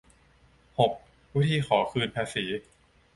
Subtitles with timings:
[0.79, 0.91] หก
[1.35, 2.45] วิธี ขอคืนภาษี